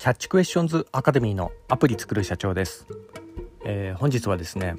[0.00, 2.86] キャッチクエスチョンズアカデミーのアプリ作る社長です、
[3.66, 4.76] えー、本日はですね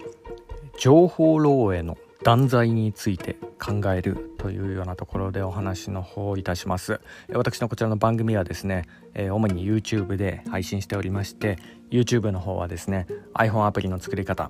[0.80, 7.02] 情報漏洩の断罪について考えるというようなところでお話の方をいたします。
[7.32, 11.60] 私のこちらの番組はですね、えー、主に YouTube で配信しておりまして
[11.92, 14.50] YouTube の方はですね iPhone アプリの作り方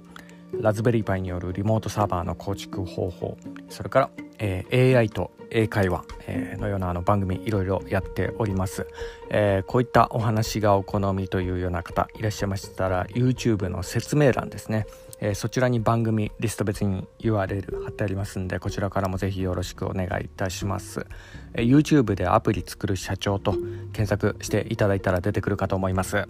[0.54, 3.38] ラズベリーパイによるリモートサーバーの構築方法
[3.72, 8.88] それから、えー、AI と英会話、えー、のようなあの番組いろいろやっております、
[9.30, 14.88] えー、こういったお話がお好みというような方いらっしゃいましたら YouTube の説明欄ですね、
[15.20, 21.06] えそちらに番組リスト別に URL 貼ってありますんでこちらからもぜひよろしくお願いいたします、
[21.54, 23.54] え YouTube でアプリ作る社長と
[23.94, 26.28] 検索していただいたら出てくるかと思います。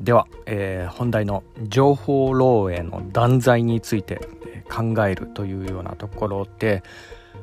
[0.00, 4.20] では、えー、本題の情報漏洩の断罪について
[4.68, 6.82] 考えるというようなところで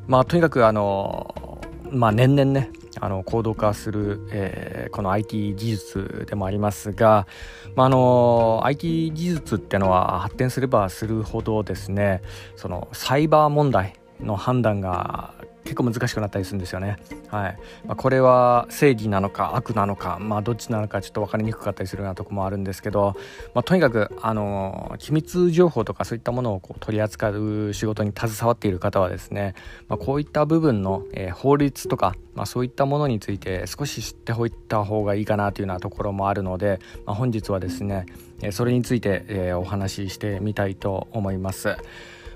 [0.07, 1.59] まあとにかくあの
[1.91, 7.27] まあ年々ねあの高度化する、えー、この IT 技術でもありますが、
[7.75, 12.21] まあ、あの IT 技術ってのは発展すればするほどですね
[12.55, 15.34] そのサイバー問題の判断が
[15.65, 16.97] 結構難しくなったりするんですよね。
[17.29, 23.15] はいまあ、これは正義なのか悪なのか、まあ、どっちなのかちょっと分かりにくかったりするようなとこもあるんですけど、
[23.53, 29.55] まあ、とにかくあの機密情報とかそういったものをこう取り扱う仕事に携わっている方はですね、
[29.89, 38.05] まあ、こういった部分の、えー、法律とか、まあ、そういったものについて少し知っておいた方がいいかなというようなところもあるので、まあ、本日はですね
[38.51, 41.75] それについて、えー、お話ししてみたいと思います。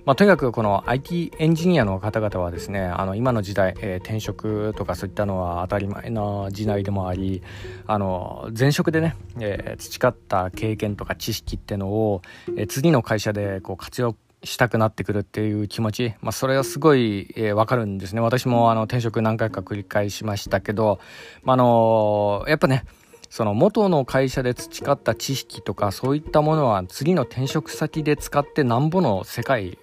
[0.10, 7.44] まあ、とにかくこの IT エンジニアの方々はですねあの今の時代、えー、転職とかそういったのは当たり前な時代でもあり
[7.86, 12.24] あの前職でね、えー、培った経験とか知識ってのを、
[12.58, 18.22] えー、次の会社でこう活用したくなってくるっていう気持ち、まあ、それはすごい、えー、分かるんですね。
[18.22, 21.00] 私もあの転職何回か繰り返しましたけど、
[21.44, 22.84] まあ、あのやっぱね
[23.30, 29.78] その元の会社で培った知識とかそういったものは次の転職先で使ってなんぼの世界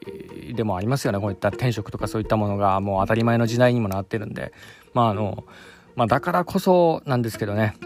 [0.55, 1.21] でもありますよね。
[1.21, 4.53] こういった転職とかそういったものがもう当たり前の時代にもなってるんで。
[4.95, 5.45] まああの、
[5.95, 7.77] まあ、だからこそなんですけどね。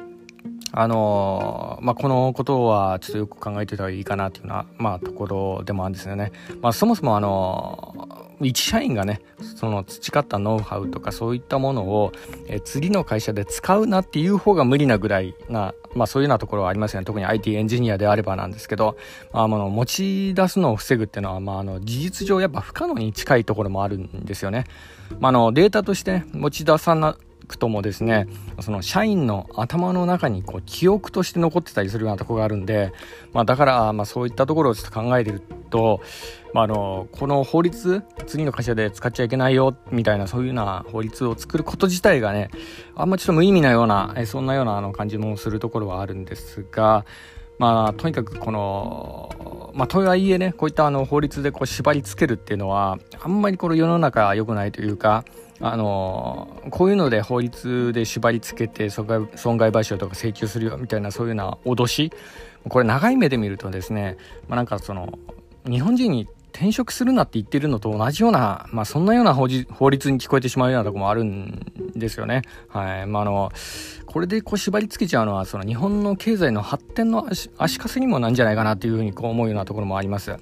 [0.72, 6.30] あのまあ、このことはちょっとよく考えてた方がいいかなっていうような、まあ、ところでもあるんですよね。
[6.62, 7.99] まあ、そもそもあの
[8.46, 9.20] 一社員がね
[9.56, 12.12] その培ったノウハウとかそういったものを、
[12.48, 18.96] え次の会社で使うなっていう方が無理なぐらいな、まあ、そういうようなところはありますよね特に IT エンジニアであればなんですけど、
[19.32, 24.64] まあ、あの持ち出すのを防ぐっていうのは、まあ、あの事実上やっぱ不可能に近いところもあるんですよね。
[25.18, 27.16] まあ、あのデータとして持ち出さな
[27.50, 28.26] くともですね
[28.60, 32.92] その社員の頭の中にこう記憶として残ってたりするようなとこがあるんで、
[33.32, 36.00] まあ、だから、まあ、そういったところをちょっと考えてると、
[36.54, 42.50] まあ、あのこの法律次の会社で使っちゃいけないよみたいなそういうような法律を作ること自体がね
[42.94, 47.04] あんまちょっと無意味なようなえそんなようなあの感じもするところはあるんですが。
[47.58, 55.26] まあ、とにかくこの、まあ、とはいえね、こういったあの法律でこう縛り付けるっていうのは、あんまりこの世の中良くないというか、
[55.62, 62.10] あのこういうので法律で縛り付けて損害損害賠償とか請求するよみたいなそういうような脅し
[62.68, 64.16] これ長い目で見るとですね、
[64.48, 65.18] まあ、なんかその
[65.66, 72.42] 日本人に転職するなって言ってるのと同じような、まあ、そんなような法律に聞こえてしまうようなとこもあるんですよね。
[72.68, 73.06] はい。
[73.06, 73.52] まあ、あの、
[74.06, 80.36] これでこう縛り付けちゃうのは、その日本の経済の発展の足かせにもなんじゃないかなっていうふうにこう思うようなところもあります。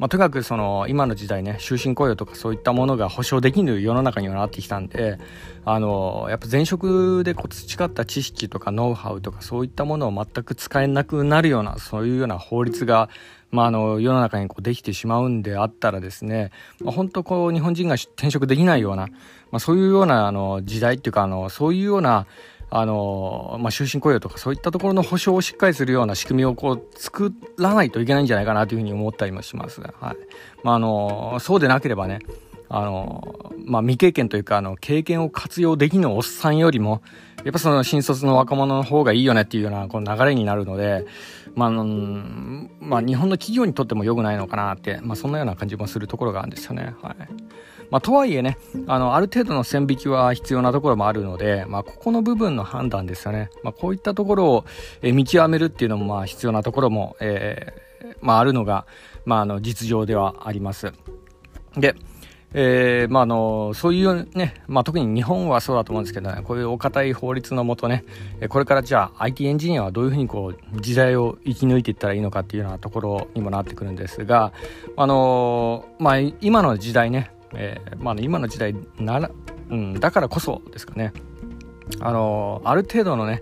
[0.00, 5.18] まあ、とにかくその今の時代ね終身雇用とかそういったものが保障できる世の中にはなってきたんで
[5.66, 13.10] あのやっぱ前職でこう培った知識とかノウハウとかそういったものを全く使えなくなるようなそういうような法律が
[13.50, 19.08] まあ、あの世の中にこうできてしまうんであったらですね、まあ、本当こう日本人が転職できないような、
[19.50, 22.26] まあ、そういうようなあの時代っていうかあのそういうような
[22.70, 29.92] あの、まあ、終身雇用とかそういったところの保障をしっかりするような仕組みをこう作らないといけないんじゃないかなというふうに思ったりもします、はい。
[30.62, 32.20] まあ、あの、そうでなければね、
[32.68, 37.02] あの、まあ、未経験というか、あの、経験を活用できぬおっさんよりも、
[37.44, 41.06] やっぱその新卒の若者の方がいいよねっていうようなこの流れになるので、
[41.54, 41.84] まあ、あの
[42.80, 46.94] まあ、日本の企業にとっても良くないのかなって、まあ、そんなような感じもするところがあるんですよね。
[47.02, 47.16] はい。
[47.90, 48.56] まあ、とはいえね、
[48.86, 53.50] あの、ある程度の線引きは必要なところもあるので、まあ、ここの部分の判断ですよね。
[53.62, 54.64] まあ、こういったところを、
[55.02, 58.86] え見極めるっていうのも、まあ、必要なところも、えー、まあ、あるのが、
[59.24, 60.92] まあ、あの、実情ではあります。
[61.76, 61.96] で、
[62.52, 68.04] えー、まあ、あの、そういうね、まあ、特に日本はそうだと思うんですけどね、こういうお堅い法律のもとね、
[68.48, 74.52] これからじゃあ IT エンジニアはどういうふうにこう、時代を生き抜いていったらいいのかっていうようなところにもなってくるんですが、
[74.96, 79.30] あの、まあ、今の時代ね、えー、まあ、今の時代なら、
[79.70, 81.12] うん、だからこそですかね、
[82.00, 83.40] あのある程度のね、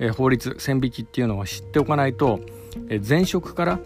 [0.00, 2.40] え法律線引きっていうのを知っておかないと、
[2.88, 3.78] え前職から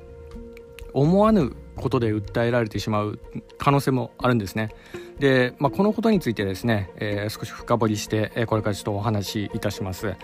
[0.93, 3.19] 思わぬことで訴えられてしまう
[3.59, 4.71] 可能性もあるんですね。
[5.19, 10.15] で、まあ、このことについてですね、えー、少し深掘りして、えー、これからちょっとお話しいたします。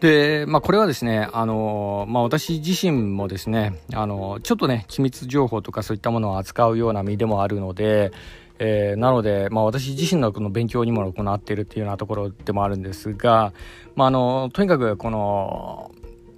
[0.00, 8.12] で、まあ、これはですね、あのまあ、私自身もですね、あのちょっとね、機密情報とかそういったものを扱うような身でもあるので、
[8.58, 13.52] えー、なので、まあ、私自身のこの勉強にも行っているっていうようなところでもあるんですが、
[13.96, 15.90] まあ、あのとにかくこの、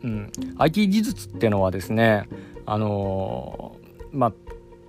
[0.03, 2.29] うん、IT 技術っていうのはですね
[2.65, 3.77] あの、
[4.13, 4.33] まあ、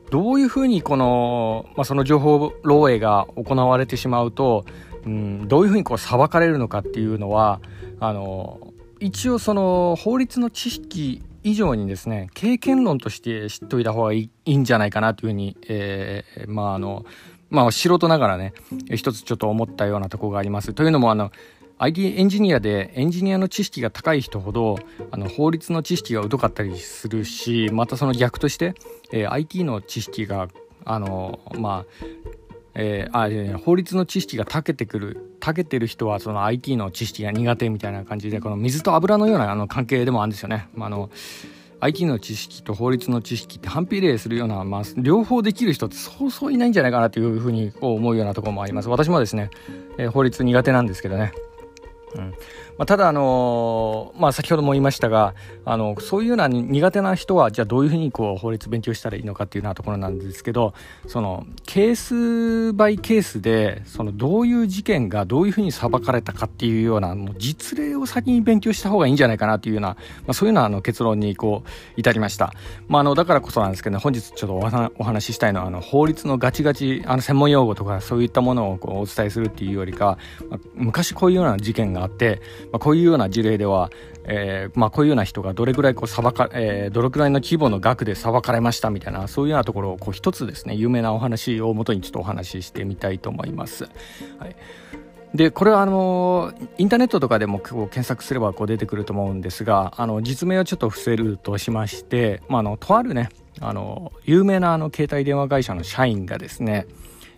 [0.10, 4.66] どういうふうにこの、まあ、その情報漏洩が行われてしまうと、
[5.06, 7.60] うん、どういうふうにこう裁かれるのかっていうのは
[8.00, 17.06] あの一応その法律の知識以上にですね経験論として知っておいた方がいいんじゃないかなというふうに、えー、まああの
[17.50, 18.54] まあ素人ながらね
[18.94, 20.74] 一つちょっと思ったようなとこがあります。
[20.74, 21.32] というのもあの
[21.80, 24.80] IT エンジニアでエンジニアの知識が高い人ほど
[25.12, 28.74] あの法律の知識が疎かったりするしまたその逆として、
[29.12, 30.48] えー、IT の知識が
[30.86, 32.47] あのまあ
[32.80, 40.70] えー、あ法律の知識が長けてくる長けてる人はその IT の知識が苦手みたいな感じでこの水と油のようなあの関係でもあるんですよね。
[40.76, 41.10] まあ、あの
[41.80, 48.90] IT の知識と法律の知識って反比例するような、まあ、両方できる人ってそうそういないんじゃないかなというふうに思うようなところもあります。
[48.90, 49.50] 私もですね、
[49.98, 51.34] えー、法律苦手なんですけどね。
[52.18, 52.34] うん。
[52.78, 55.34] まあ、ただ、あのー、まあ、先ほども言いましたが
[55.66, 60.74] あのそういうような苦手な人はじゃあどういうふうにこう法律勉強したらいいのかっていうようなところなんですけど
[61.08, 69.96] そのケースバイケースでそのどういう事件がどういうふうに裁かれたかっていうようなもう実例を先に勉強した方がいいんじゃないかなというような、ま
[70.30, 72.54] あ、そういうようなあの結論にこう至りました、
[72.88, 74.56] まあ、あのだからこそなんですけど、ね、本日ちょっと
[75.00, 80.18] お話ししたいのはあの法律のガチガチあの専門用語とかそういったものをこうお伝えするっていうよりか、
[80.50, 83.90] まあ、昔こういうような事件があってまあ、こういうような事例では、
[84.26, 93.86] えー、まあ、こういうような人がどれぐらいこう裁か、えー、どれくらいの規模の額で裁かれましたみたいなそういうようなところを一つですね有名なお話をもとにちょっとお話ししてみたいと思います。
[94.40, 94.56] はい
[95.36, 103.30] でこれはあのインターネットとかでもこう検索すればこう出てくると思うんですがあの実名をちょっと伏せるとしまして、ま、あのとあるね
[103.60, 106.88] あの有名なあの携帯電話会社の社員がですね、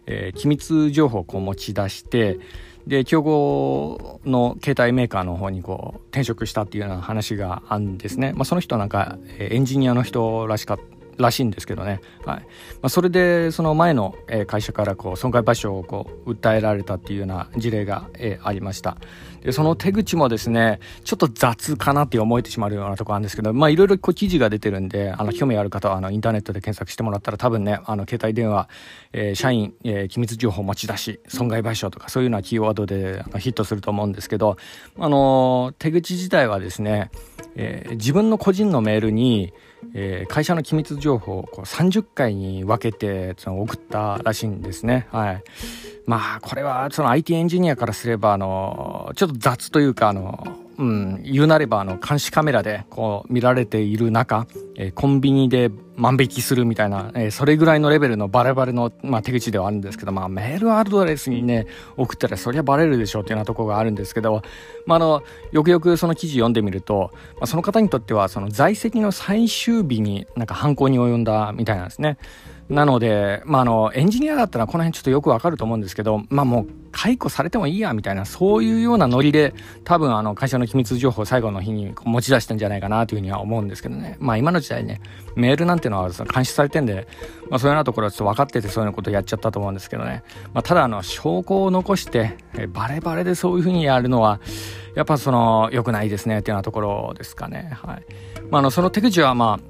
[0.06, 2.39] えー、機密情報をこう持ち出して
[2.87, 12.39] で競合の携帯メーカーの方にこう転職したっていうような話があるんですね、まあ、その人なんかエンジニアの人らしかったらしいんですけどね、はい。
[12.39, 12.44] ま
[12.83, 14.16] あ、それでその前の
[14.48, 18.10] 会社からこう損害賠償をこう訴えられたっていうような事例が
[18.44, 18.98] ありました。
[19.42, 28.69] でその手口もですねちょっと雑かなって思えてしまうようなところなんですけどまあいろいろこう記事が出てるんであの興味ある方はあのインターネットで検索してもらったら多分ねあの携帯電話、
[29.13, 34.57] えー、社員、えー、機密情報持ち出し損害賠償とかそういうようなキーワードであのヒットすると思うんですけど
[34.98, 37.12] あの手口自体はですね、
[37.56, 39.54] えー、自分の個人のメールに
[39.93, 45.07] えー、会社の機密情報をこう30回に分けてその送ったらしいんですね。
[45.11, 45.43] はい。
[46.05, 54.47] まあ、これはその IT エンジニアからすれば、あの、ちょっと雑というか、あの、うん、言うなればあの監視カメラでこう見られている中、
[54.77, 61.67] えー、コンビニで万引きするみたいな、えー、それぐらいのレベルのバレバレの、まあ、手口ではあるんですけど、まあ、メールアドレスにね
[61.98, 64.41] 送ったらそりゃバレるでしょうっていうようなところがあるんですけど、
[64.86, 65.21] まあ、あの
[65.51, 72.17] よくよくその記事読んでみると、まあ、その方にとってはその在籍の最終日になんか犯行に及んだみたいなんですね。
[72.69, 84.17] なので、まあ、あの、エンジニアだったらこの辺ちょっとよくわかると思うんですけど、まあもう解雇されてもいいや、みたいな、そういうようなノリで、多分あの、会社の機密情報を最後の日に持ち出したんじゃないかなというふうには思うんですけどね。
[84.19, 85.01] まあ今の時代ね、
[85.35, 87.07] メールなんていうのは監視されてんで、
[87.49, 90.23] まあそういうようなところはちょっと分かっててそういうことやっちゃったと思うんですけどね。
[90.53, 94.39] まあただあの、証拠を残して、えバレバレでそういうふうにやるのは、
[94.95, 97.71] やっぱその、良くないですね、っていうようなところですかね。
[97.81, 98.05] はい。
[98.49, 99.68] まああの、その手口はまあ、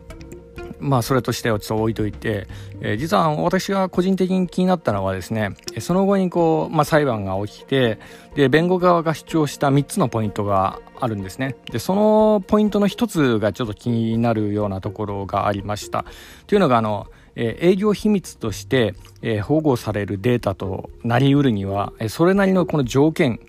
[0.80, 2.48] まあそれとしてはちょっと置いといて、
[2.82, 8.00] えー、実は私が個人的に気になったのはですねその後にこう、まあ、裁判が起きて
[8.36, 11.56] で弁護側が主張した3つのポイントがあるんですね。
[11.72, 16.06] でそのポイントの1つがちょっと気になるようなところがありました。
[16.48, 23.40] というのがあのえ営業秘密として、え保護されるデータとなりうるには、えそれなりのこの条件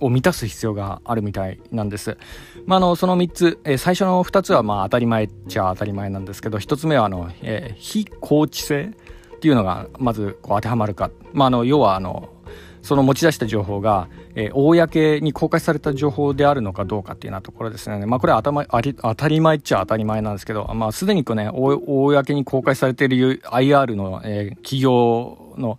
[0.00, 2.16] を満たす必要があるみたいなんです。
[2.66, 8.92] まあ、あのその3つ、えー、最初の2つはまあ当たり前っちゃ当たり前なんですけど1つ目はあの、えー、非公知性
[9.36, 12.30] っていうのがまずこう当てはまるか、まあ、あの要はあの
[12.82, 18.06] その持ち出した情報が、えー、公に公開された情報であるのかどうかっていうようなところですね。
[18.06, 25.76] まあ、これは頭あり当たり前っちゃ当たり前なんですけど、まあ、すでにこうね、公に公開されている IR の、えー、企業の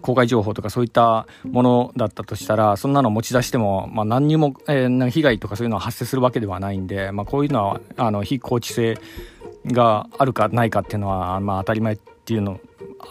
[0.00, 8.98] 公開情報とかそういったものだったとしたらそんなの持ち出しても、まあ、何にも、えー、被害とかそういうのは発生するわけではないんで、まあ、こういうのはあの非公知性
[9.66, 12.60] があるかないかっていうのは、まあ、当たり前っていうの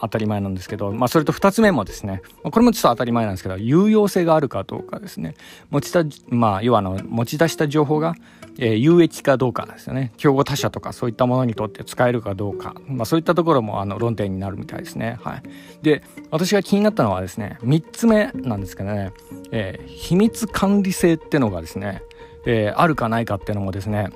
[0.00, 5.34] 当たり前なんですけど、まあ、それと2つ目もですね、これもちょっと当たり前なんですけど、有用性があるかどうかですね。
[5.70, 8.14] 持ちた、まあ、要はあの、持ち出した情報が、
[8.58, 10.12] えー、有益かどうかですよね。
[10.16, 12.74] 競合他社とかそういったものにとって使えるかどうか。
[12.86, 15.18] まあ、そういったところもあの論点になるみたいですね。
[15.22, 15.42] はい。
[15.82, 19.12] で、私が気になったのはですね、3つ目なんですけどね、
[19.50, 22.02] えー、秘密管理性ってのがですね、
[22.46, 24.10] えー、あるかないかっていうのもですね、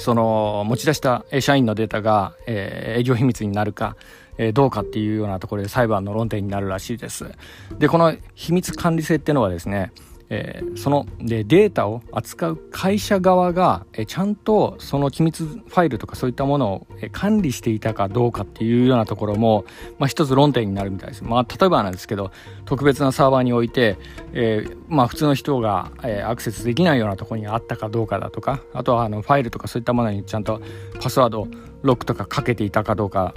[0.00, 3.96] その持ち出した社員のデータが、えー、営業秘密になるか、
[4.38, 7.30] え、どうかっていうようなところで裁判の論点になるらしいです。
[7.78, 9.92] で、この秘密管理性っていうのはですね、
[10.30, 19.64] えー、そのでデータを扱う会社側が、えー、ちゃんとその機密ファイルとかそういったものを、えー、管理していたかどうかっていうようなところも、
[19.98, 21.24] まあ、一つ論点になるみたいです。
[21.24, 22.30] まあ、例えばなんですけど
[22.64, 23.98] 特別なサーバーにおいて、
[24.32, 30.60] えーまあ、普通の人が、え、アクセスできないようなところにあったかどうかだとかあとはあのファイルとかそういったものにちゃんと
[31.00, 31.48] パスワード
[31.82, 33.34] ロックとかかけていたかどうか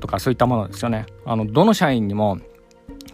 [0.00, 1.06] とかそういったものですよね。
[1.24, 2.38] あのどの社員にも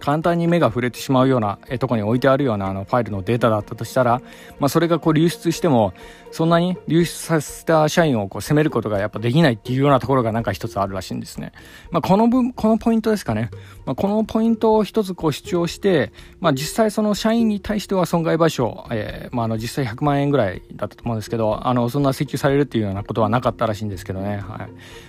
[0.00, 4.20] 簡単に目が触れてしまうようなえとこに置いてあるようなあのファイルのデータだったとしたら、
[4.58, 5.92] まあ、それがこう流出しても
[6.32, 11.52] そんなに流出させた社員をこう責めることがやっぱできないっていうようなところがなんか一つあるらしいんですね。
[11.90, 13.50] まあ、この分、このポイントですかね。
[13.84, 24.36] まあ、このポイントを一つこう主張して、まあ、実際その社員に対しては損害賠償、えー、まあ、あの実際100万円ぐらいだったと思うんですけど、あの、そんな請求されるっていうようなことはなかったらしいんですけどね。
[24.36, 24.38] はい。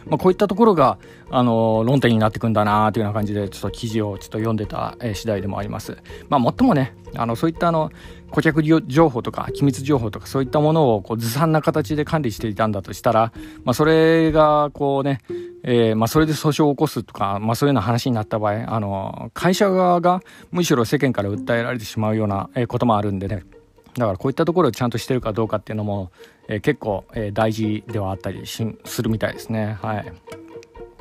[0.07, 0.97] まあ、こういったところが、
[1.31, 5.97] あの、論点になってくんだなというような感じで、ちょっと記事をちょっと読んでた、えー、次第でもあります。
[6.29, 7.89] まあ、もっともね、あの、そういったあの、
[8.31, 13.33] 顧客情報とか機密情報とかそういったものをこうずさんな形で管理していたんだとしたら、
[13.65, 15.19] まあ、それがこうね、
[15.63, 20.21] えー、まあ、それで訴訟を起こすとか、まあ、そういうような話になった場合、あの、会社側が
[20.51, 23.43] むしろ世間から訴えられてしまうようなこともあるんでね、
[23.95, 26.11] だからこういったところをちゃんとしてるかどうかっていうのも、
[26.47, 28.63] えー、結構、えー、大事ではあったりす
[29.03, 29.77] るみたいですね。
[29.81, 30.13] はい。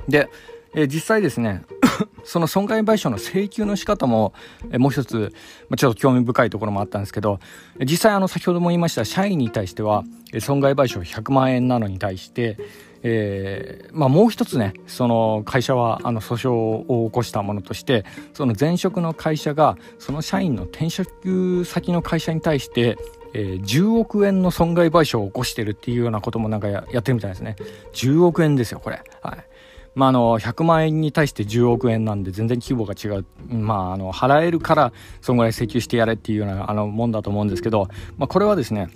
[0.08, 0.28] で、
[0.74, 1.62] えー、実際ですね
[2.24, 4.32] その損害賠償の請求の仕方も、
[4.70, 5.32] えー、もう一つ、
[5.68, 7.40] まあ、ちょっと興味深いところもあったんですけど
[7.80, 12.56] 実際あの先ほども言いました社員に対しては、え、損害賠償100万円なのに対して、
[13.02, 18.04] えーまあ、もう一つねその会社はあの訴訟を起こしたものとして
[18.34, 22.96] その前職の会社がその社員の転職先の会社に対して
[23.32, 27.56] えー、10億円の損害賠償を起こしてるっていうようなこともなんかやってるみたいですね。
[27.92, 29.02] 10億円ですよ、これ。
[29.22, 29.49] はい。
[29.94, 38.88] まあ、あの100万円に対して10億円なんで全然規模が違う、まあ、あの払えるからそのぐらい請求してやれっていうようなあのもんだと思うんですけど、まあ、これはですね、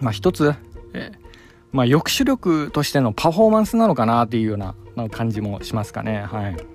[0.00, 0.54] まあ、一つ、
[0.94, 1.12] え
[1.72, 4.74] まあ、抑止力としてのパフォーマンスなのかなっていうような
[5.10, 6.22] 感じもしますかね。
[6.22, 6.73] はい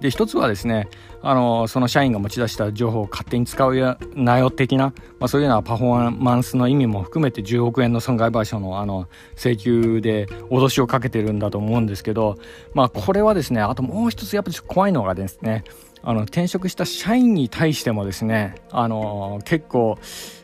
[0.00, 0.88] で一つはですね
[1.22, 12.36] あのその社員が持ち出した情報を勝手に使うなよ的な、まあ、そういうようなパフォーマンスの意味も含めて10億円の損害賠償のあの請求で脅しをかけてるんだと思うんですけど、
[12.74, 15.64] まあ、これはですねあともう一つやっぱり怖いのがですね
[16.08, 19.98] あの転職した社員に対してもですねあの結構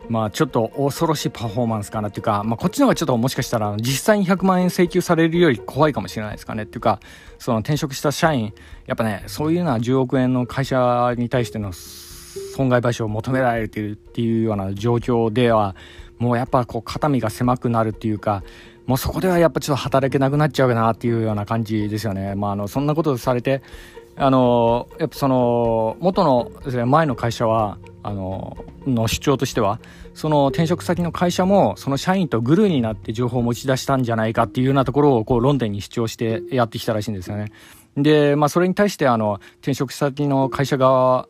[0.09, 6.99] まあちょっと恐ろしいパフォーマンスかなっていうか、まあ、こっちの方がちょっともしかしたら実際に100万円請求されるより怖いかもしれないですかねっていうか
[7.39, 8.53] その転職した社員
[8.87, 15.77] やっぱねそういうのは10億円の会社に対しての損害賠償を求められているっていうような状況では
[16.19, 18.43] もうやっぱこう肩身が狭くなるっていうか
[18.87, 22.35] もうそこではやっぱちょっと働けなくなっちゃうかなっていうような感じですよね。
[22.35, 23.63] まあ、あのそんなことされて
[24.17, 26.53] あのやっぱその元の
[26.87, 29.81] 前の会社はあのの主張としては
[30.15, 37.53] その転職先の会社もその社員とグルーになって情報を持ち出したんじゃないかっていうようなところをこう論点に主張してやってきたらしいんですよね。
[37.97, 41.29] で、まあ、それに対してあの転職先の会社側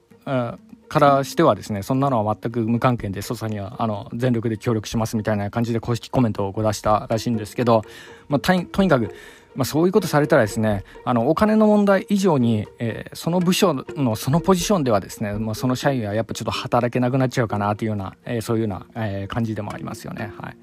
[0.89, 7.83] からしてはですねそんなのは全く無関係で捜査にはあの全力で協力しますみたいな感じで公式コメントを出したらしいんですけど、
[8.29, 9.15] まあ、とにかく
[9.54, 20.32] まあ、そういうことされたらですねあのお金の問題以上に、えー、その部署のそのポジションではですね、まあ、その社員はやっぱちょっと働けなくなっちゃうかなというような、えー、そういうような、えー、感じでもありますよね。
[20.38, 20.56] はい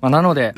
[0.00, 0.54] まあ、なので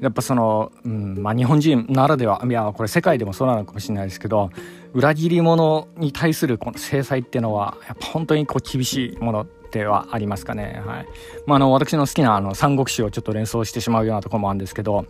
[0.00, 4.50] やっぱその、うんまあ、日本人ならではいやこれ世界でもそうなのかもしれないですけど
[4.94, 10.82] 裏切り者に対するこの制裁っていうのはやっぱ本当にこう厳しいものではありますかね。
[10.86, 11.06] はい
[11.46, 15.04] まあ、あの私の好きなあの三国志をちょっと連想してしまうようなところもあるんですけど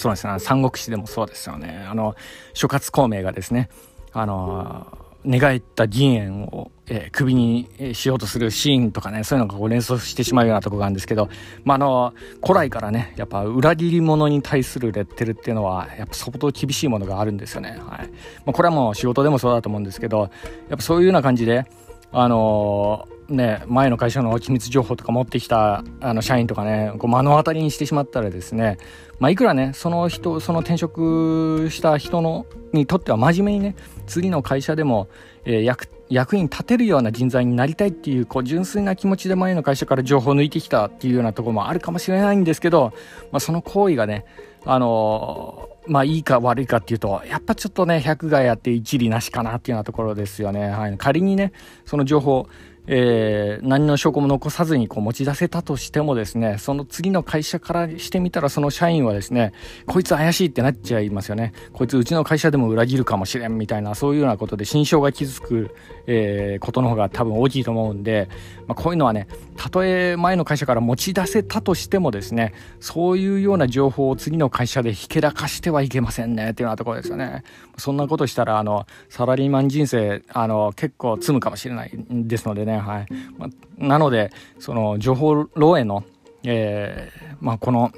[0.00, 2.14] そうですね三国志でもそうですよねあの
[2.54, 3.68] 諸葛孔明がですね
[4.12, 4.86] あの
[5.26, 11.28] 寝返った銀円を、えー、首にしようとするシーンとかね、そういうのがこう連想してしまうようなとこがあるんですけど、
[11.64, 17.70] まあ、あの、古来からね、やっぱ裏切り者に対するレッテルっていうのは、やっぱ相当厳しいものがあるんですよね。
[17.70, 17.78] はい。
[17.78, 20.28] まあ、これはもう仕事でもそうだと思うんですけど、やっ
[20.76, 21.64] ぱそういうような感じで、
[22.12, 28.78] あのー、ね、前の会社の機密情報とか持ってきたあの社員とかねこう目の当たりにしてしまったらですね、
[29.18, 35.08] まあ、いくらねその人その転職した人のにとっては真面目にね次の会社でも、
[35.44, 42.92] えー、役役に立てるような人材になりたいっていうこう純粋な気持ちで前の会社から情報を抜いてきたっていうようなところもあるかもしれないんですけど、
[43.32, 44.24] まあ、その行為がね
[44.64, 51.52] あのー、まあいいか悪いかっていうとやっぱちょっとね100がやって一理なしかなっていうようなところですよね、はい、仮にね
[51.84, 52.48] その情報
[52.88, 59.52] えー、何の証拠も残さずにこう持ち出せたとしてもですね、その次の会社からしてみたらその社員はですね、
[59.86, 61.52] こいつ怪しいってなっちゃいますよね。
[61.72, 65.74] こいつうちの会社でも裏切るかもしれんみたいな、そういうようなことで心象が傷つく、
[66.06, 68.28] えー、ことの方が多分大きいと思うんで、
[68.66, 69.26] まあ、こういうのはね、
[69.56, 77.42] たとえ前の会社から持ち出せたとしてもですね、そういうような情報を次の会社でひけらかしてはいけませんねっていうようなところですよね。
[77.76, 83.06] そんなことしたら、あの、サラリーマン人生、あの、結構積むかもしれないですのでね、はい。
[83.38, 85.48] まなので、その情報漏
[85.80, 86.04] 洩の、
[86.44, 87.92] えー、まあ、この、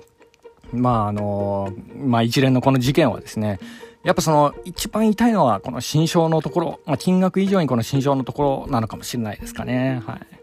[0.73, 3.58] まあ、あの、まあ、一連のこの事件はですね、
[4.04, 10.02] やっぱその一番痛いのはこの心象のところ、まあ、金額以上にこの心象のところなのかもしれないですかね。
[10.06, 10.38] はい。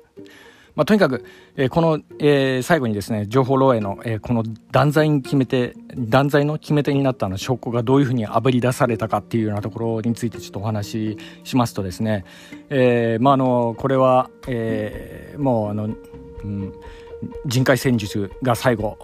[0.76, 12.26] まあ、とにかく、えー、この、えー、最後にですね、情報漏洩の、えー、この断罪に決めて、断罪の決め手になったの証拠がどういうふうにあぶり出されたかっていうようなところについてちょっとお話ししますとですね、
[12.70, 16.74] えー、まあ、あの、これは、えー、もうあの、うん、
[17.46, 18.98] 人海戦術が最後、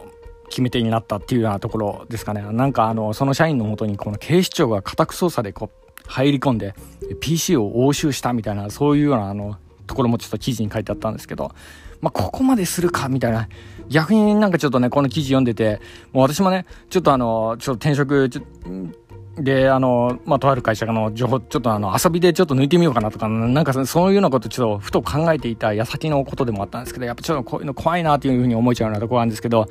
[0.50, 2.42] 決め手になったっていうようなところですかね。
[2.52, 6.76] なんかあの、その社員のもとにこの警視庁が家宅捜査でこう、入り込んで
[7.22, 9.58] PC を押収したみたいなそういうようなあの
[9.88, 11.52] ところもちょっと記事に書いてあったんですけど、
[12.02, 13.48] まあ、ここまでするかみたいな。
[13.90, 15.82] 逆になんかちょっとね、この記事読んでて、
[16.14, 18.30] もう私もね、ちょっとあの、ちょっと転職、
[19.38, 29.68] で、あの、まあ、とある会社の情報、ちょっとあの、遊びでちょっと抜いてみようかなとか、なんかそういうようなことちょっとふと考えていた矢先のことでもあったんですけど、やっぱちょっとこういうの怖いなっていうふうに思えちゃうようなところなんですけど、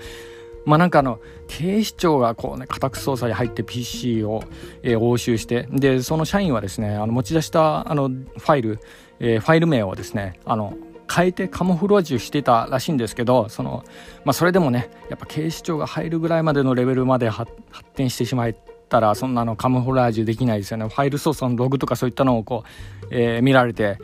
[0.64, 4.42] まあなんかあの、警視庁がこうね、家宅捜査に入って PC を、
[4.82, 8.78] えー、押収して、で、その社員はですね、あの持ち出したあのファイル、
[9.20, 10.76] えー、ファイル名をですねあの
[11.12, 13.84] 変えてカモフラージュしてたらしいんですけどその、
[14.24, 17.52] まあ、それでもねやっぱ警視庁が入るぐらいまでのレベルまで発
[17.94, 18.56] 展してしまっ
[18.88, 22.64] たらそんなのカモフラージュできないですよねファイル操作のログとかそういったのをこ
[23.02, 23.98] う、えー、見られて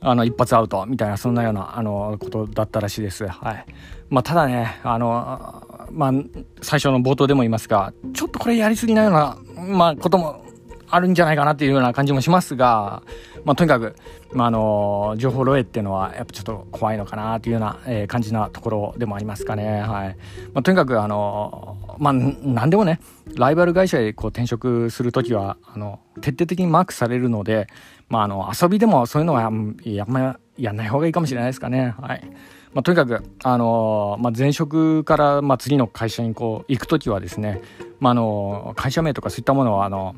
[0.00, 3.24] あの一発アウトみたいなそんなようなあのことだったらしいです。
[3.28, 3.64] はい
[4.10, 6.12] まあ、ただねあの、まあ、
[6.60, 10.44] 最初の冒頭でも言いますがちょっとこれやりすぎなような、まあ、ことも
[10.92, 13.02] あるんじゃないかなっていうような感じもしますが、
[13.44, 13.96] まあ、とにかく、
[14.34, 19.80] まあ、あの情報漏洩っていうのはやっぱちょっと怖いのかなというような、えー、感じなところでもありますかね。
[19.80, 20.16] はい
[20.52, 23.00] まあ、とにかくあの、まあ、何でもね
[23.36, 27.68] ライバル会社へこう転職する時はあの徹底的にマークされるので、
[28.10, 31.94] まあ、あの遊びでもそういうのはやんまやんない方がいいかもしれないですかね。
[31.98, 32.30] はい
[32.74, 37.60] まあ、とにかく、あのまあ、前職から、まあ、次の会社にこう行く時はですね、
[38.00, 40.14] まあ、あの会社名とかそういったものはあの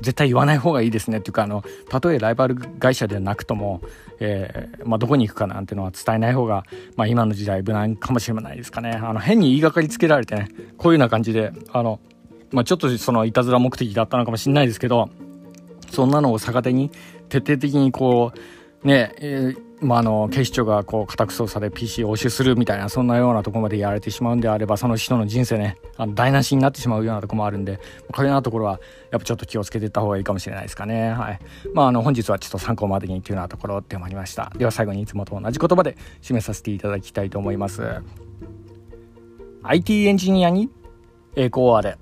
[0.00, 1.18] 絶対言わない方がいいですね。
[1.18, 3.80] っていうかあのたとえライバル会社でなくとも、
[4.20, 6.64] えーまあ、どこに行くかなんてのは伝えない方が、
[6.96, 8.90] まあ、今の時代無難かもしれないですかね。
[8.90, 12.00] あの変に言いがかりつけられてねこういうような感じであの、
[12.50, 15.10] まあ、ちょっとそのいたずら目的だったのかもしれないですけど
[15.90, 16.90] そんなのを逆手に
[17.28, 27.78] 徹底的にこうね、えーまあ、の警視庁がこう家宅捜査で PC を押収するみたいなそんなようなとこまでやられてしまうんであればその人の人生ねあの台無しになってしまうようなとこもあるんで
[28.10, 31.10] こういうようなところはやっぱちょっと気をつけていった方がいいかもしれないですかね。
[31.10, 31.40] はい。
[31.74, 34.50] まああの本日はちょっと参考までにというようなところでもありました。
[34.56, 37.82] では最後にいつもと同じ言葉で締めさせていただきたいと思います。
[39.62, 40.70] IT エンジニアに
[41.36, 41.98] 栄光あれ。